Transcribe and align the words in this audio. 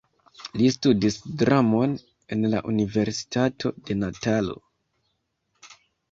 Li 0.59 0.67
studis 0.75 1.17
dramon 1.41 1.91
en 2.35 2.47
la 2.53 2.61
Universitato 2.71 3.71
de 3.89 3.97
Natalo. 4.05 4.57